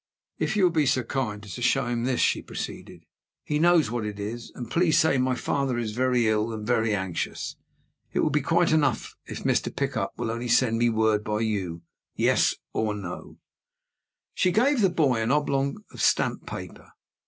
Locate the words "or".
12.73-12.95